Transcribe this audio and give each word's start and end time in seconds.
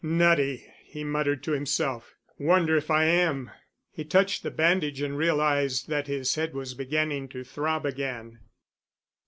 "Nutty!" 0.03 0.65
he 0.83 1.03
muttered 1.03 1.43
to 1.43 1.51
himself; 1.51 2.15
"wonder 2.39 2.75
if 2.75 2.89
I 2.89 3.03
am." 3.03 3.51
He 3.91 4.03
touched 4.03 4.41
the 4.41 4.49
bandage 4.49 4.99
and 4.99 5.15
realized 5.15 5.89
that 5.89 6.07
his 6.07 6.33
head 6.33 6.55
was 6.55 6.73
beginning 6.73 7.27
to 7.27 7.43
throb 7.43 7.85
again. 7.85 8.39